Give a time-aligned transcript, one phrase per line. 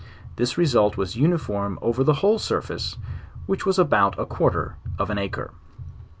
[0.35, 2.97] This result was uniform over the whole surface,
[3.45, 5.51] which was about a quar ter of an acre.